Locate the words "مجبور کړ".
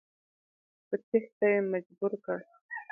1.71-2.37